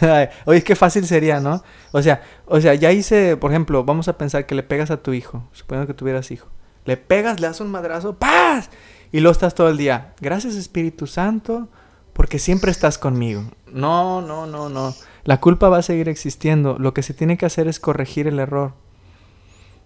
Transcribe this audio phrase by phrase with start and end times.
[0.46, 1.62] Oye, qué fácil sería, ¿no?
[1.92, 4.98] O sea, o sea, ya hice, por ejemplo, vamos a pensar que le pegas a
[4.98, 6.48] tu hijo, suponiendo que tuvieras hijo.
[6.84, 8.70] Le pegas, le das un madrazo, ¡paz!
[9.12, 10.14] Y luego estás todo el día.
[10.20, 11.68] Gracias Espíritu Santo,
[12.12, 13.44] porque siempre estás conmigo.
[13.72, 14.94] No, no, no, no.
[15.24, 16.78] La culpa va a seguir existiendo.
[16.78, 18.74] Lo que se tiene que hacer es corregir el error.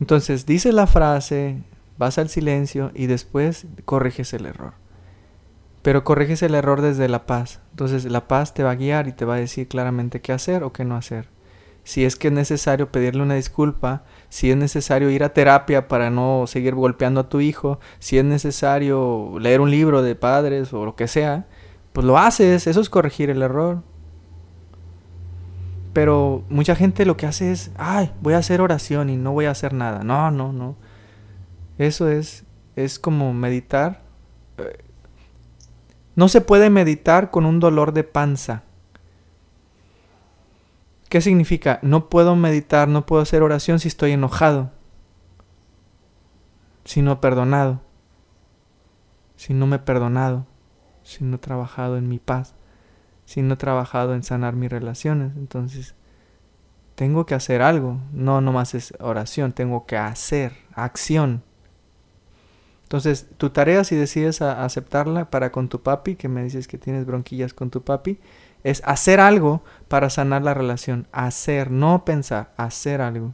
[0.00, 1.62] Entonces, dices la frase,
[1.96, 4.74] vas al silencio y después corriges el error.
[5.82, 7.60] Pero corriges el error desde la paz.
[7.70, 10.62] Entonces la paz te va a guiar y te va a decir claramente qué hacer
[10.62, 11.28] o qué no hacer.
[11.84, 16.10] Si es que es necesario pedirle una disculpa, si es necesario ir a terapia para
[16.10, 20.84] no seguir golpeando a tu hijo, si es necesario leer un libro de padres o
[20.84, 21.46] lo que sea,
[21.92, 23.82] pues lo haces, eso es corregir el error.
[25.92, 29.46] Pero mucha gente lo que hace es, ay, voy a hacer oración y no voy
[29.46, 30.04] a hacer nada.
[30.04, 30.76] No, no, no.
[31.78, 32.44] Eso es,
[32.76, 34.02] es como meditar
[34.58, 34.84] eh,
[36.14, 38.64] no se puede meditar con un dolor de panza.
[41.08, 41.78] ¿Qué significa?
[41.82, 44.70] No puedo meditar, no puedo hacer oración si estoy enojado,
[46.84, 47.80] si no perdonado,
[49.36, 50.46] si no me he perdonado,
[51.02, 52.54] si no he trabajado en mi paz,
[53.24, 55.36] si no he trabajado en sanar mis relaciones.
[55.36, 55.94] Entonces,
[56.94, 61.42] tengo que hacer algo, no nomás es oración, tengo que hacer acción.
[62.92, 67.06] Entonces, tu tarea, si decides aceptarla para con tu papi, que me dices que tienes
[67.06, 68.18] bronquillas con tu papi,
[68.64, 71.06] es hacer algo para sanar la relación.
[71.10, 73.32] Hacer, no pensar, hacer algo.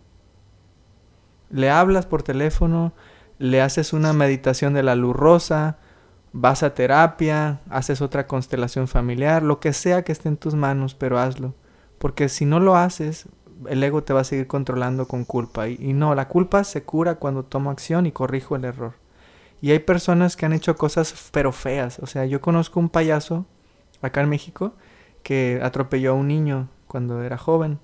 [1.51, 2.93] Le hablas por teléfono,
[3.41, 5.79] le haces una meditación de la luz rosa,
[6.33, 10.95] vas a terapia, haces otra constelación familiar, lo que sea que esté en tus manos,
[10.95, 11.57] pero hazlo.
[11.99, 13.27] Porque si no lo haces,
[13.69, 15.67] el ego te va a seguir controlando con culpa.
[15.67, 19.08] Y, y no, la culpa se cura cuando tomo acción y corrijo el error.
[19.61, 21.99] Y hay personas que han hecho cosas pero feas.
[22.01, 23.47] O sea, yo conozco un payaso
[24.03, 24.75] acá en México
[25.23, 27.79] que atropelló a un niño cuando era joven.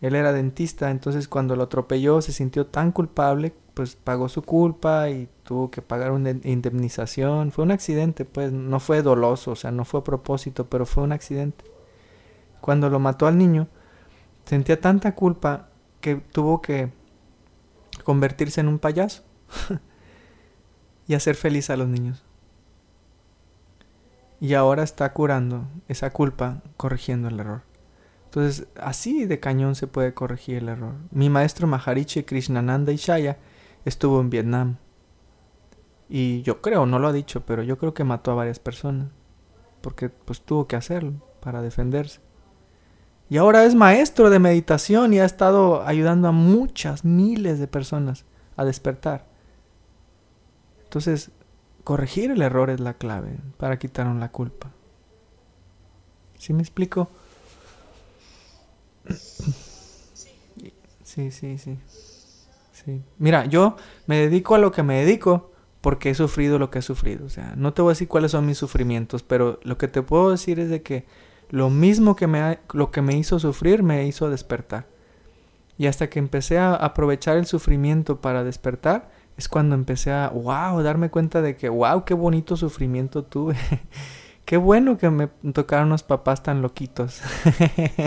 [0.00, 5.10] Él era dentista, entonces cuando lo atropelló se sintió tan culpable, pues pagó su culpa
[5.10, 7.52] y tuvo que pagar una indemnización.
[7.52, 11.02] Fue un accidente, pues no fue doloso, o sea, no fue a propósito, pero fue
[11.02, 11.64] un accidente.
[12.60, 13.68] Cuando lo mató al niño,
[14.44, 15.68] sentía tanta culpa
[16.00, 16.90] que tuvo que
[18.04, 19.22] convertirse en un payaso.
[21.08, 22.22] y hacer feliz a los niños.
[24.40, 27.62] Y ahora está curando esa culpa corrigiendo el error.
[28.26, 30.94] Entonces, así de cañón se puede corregir el error.
[31.10, 33.38] Mi maestro Maharishi Krishnananda Ishaya
[33.84, 34.76] estuvo en Vietnam.
[36.10, 39.08] Y yo creo, no lo ha dicho, pero yo creo que mató a varias personas.
[39.80, 42.20] Porque pues tuvo que hacerlo para defenderse.
[43.30, 48.24] Y ahora es maestro de meditación y ha estado ayudando a muchas miles de personas
[48.56, 49.37] a despertar.
[50.88, 51.32] Entonces,
[51.84, 54.70] corregir el error es la clave para quitar la culpa.
[56.38, 57.10] ¿Sí me explico?
[61.04, 61.78] Sí, sí, sí.
[62.72, 63.02] Sí.
[63.18, 63.76] Mira, yo
[64.06, 67.26] me dedico a lo que me dedico porque he sufrido lo que he sufrido.
[67.26, 70.00] O sea, no te voy a decir cuáles son mis sufrimientos, pero lo que te
[70.00, 71.04] puedo decir es de que
[71.50, 74.86] lo mismo que me, lo que me hizo sufrir me hizo despertar.
[75.76, 80.82] Y hasta que empecé a aprovechar el sufrimiento para despertar, es cuando empecé a, wow,
[80.82, 83.56] darme cuenta de que, wow, qué bonito sufrimiento tuve.
[84.44, 87.20] qué bueno que me tocaron unos papás tan loquitos.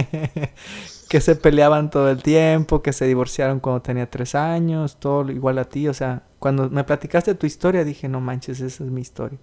[1.09, 5.58] que se peleaban todo el tiempo, que se divorciaron cuando tenía tres años, todo igual
[5.58, 5.88] a ti.
[5.88, 9.40] O sea, cuando me platicaste tu historia, dije, no manches, esa es mi historia.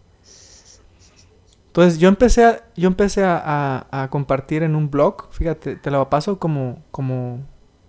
[1.68, 6.10] Entonces yo empecé a, yo empecé a, a, compartir en un blog, fíjate, te lo
[6.10, 7.46] paso como, como,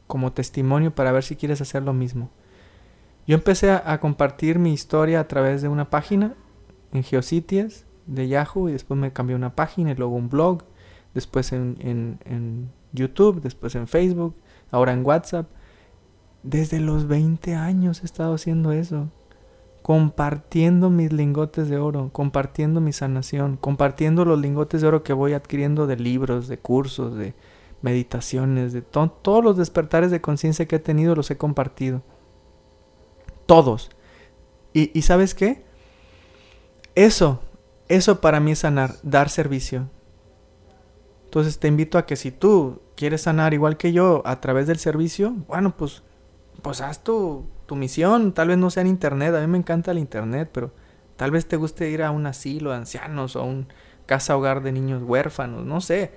[0.07, 2.29] como testimonio para ver si quieres hacer lo mismo.
[3.29, 6.33] Yo empecé a, compartir mi historia a través de una página
[6.91, 10.63] en Geocities de Yahoo y después me cambié una página y luego un blog,
[11.13, 14.33] después en, YouTube, después en Facebook,
[14.71, 15.47] ahora en WhatsApp.
[16.41, 19.11] Desde los 20 años he estado haciendo eso.
[19.83, 25.33] Compartiendo mis lingotes de oro, compartiendo mi sanación, compartiendo los lingotes de oro que voy
[25.33, 27.35] adquiriendo de libros, de cursos, de
[27.83, 32.01] meditaciones, de todos los despertares de conciencia que he tenido los he compartido.
[33.49, 33.89] Todos.
[34.73, 35.65] Y, sabes qué?
[36.93, 37.41] Eso,
[37.87, 39.89] eso para mí es sanar, dar servicio.
[41.25, 44.77] Entonces te invito a que si tú quieres sanar igual que yo a través del
[44.77, 46.03] servicio, bueno, pues,
[46.61, 48.33] pues haz tu, tu misión.
[48.33, 50.71] Tal vez no sea en internet, a mí me encanta el internet, pero
[51.15, 53.67] tal vez te guste ir a un asilo de ancianos o a un
[54.05, 56.11] casa hogar de niños huérfanos, no sé.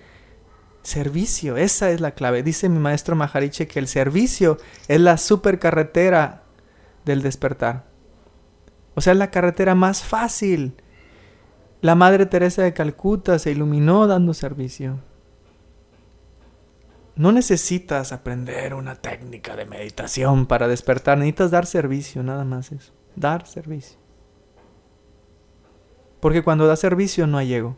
[0.83, 2.43] Servicio, esa es la clave.
[2.43, 6.42] Dice mi maestro Mahariche que el servicio es la supercarretera
[7.05, 7.87] del despertar.
[8.95, 10.75] O sea, la carretera más fácil.
[11.81, 15.01] La Madre Teresa de Calcuta se iluminó dando servicio.
[17.15, 22.93] no necesitas aprender una técnica de meditación para despertar, necesitas dar servicio, nada más eso.
[23.17, 23.99] Dar servicio.
[26.21, 27.77] Porque cuando das servicio no hay ego.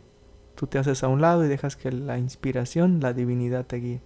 [0.55, 4.01] Tú te haces a un lado y dejas que la inspiración, la divinidad te guíe.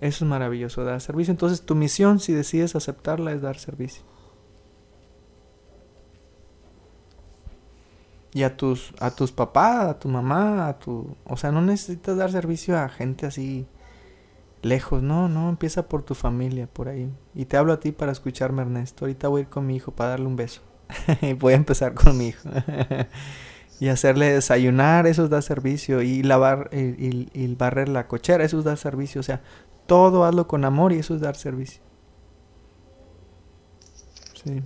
[0.00, 1.32] Eso es maravilloso, dar servicio.
[1.32, 4.02] Entonces tu misión, si decides aceptarla, es dar servicio.
[8.32, 11.16] Y a tus, a tus papás, a tu mamá, a tu...
[11.24, 13.66] O sea, no necesitas dar servicio a gente así
[14.66, 17.10] lejos, no, no, empieza por tu familia, por ahí.
[17.34, 19.04] Y te hablo a ti para escucharme, Ernesto.
[19.04, 20.60] Ahorita voy a ir con mi hijo para darle un beso.
[21.38, 22.48] voy a empezar con mi hijo.
[23.80, 26.02] y hacerle desayunar, eso da servicio.
[26.02, 29.20] Y lavar y, y, barrer la cochera, eso da servicio.
[29.20, 29.42] O sea,
[29.86, 31.82] todo hazlo con amor y eso es dar servicio.
[34.44, 34.62] Sí.